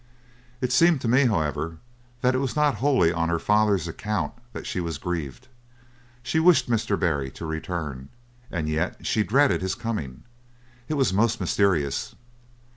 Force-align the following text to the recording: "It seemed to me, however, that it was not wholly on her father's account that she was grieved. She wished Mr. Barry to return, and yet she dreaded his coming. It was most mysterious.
"It 0.61 0.71
seemed 0.71 0.99
to 1.01 1.07
me, 1.07 1.25
however, 1.27 1.77
that 2.21 2.33
it 2.33 2.39
was 2.39 2.55
not 2.55 2.77
wholly 2.81 3.13
on 3.13 3.29
her 3.29 3.37
father's 3.37 3.87
account 3.87 4.33
that 4.51 4.65
she 4.65 4.79
was 4.79 4.97
grieved. 4.97 5.47
She 6.23 6.39
wished 6.39 6.67
Mr. 6.67 6.99
Barry 6.99 7.29
to 7.29 7.45
return, 7.45 8.09
and 8.49 8.67
yet 8.67 9.05
she 9.05 9.21
dreaded 9.21 9.61
his 9.61 9.75
coming. 9.75 10.23
It 10.87 10.95
was 10.95 11.13
most 11.13 11.39
mysterious. 11.39 12.15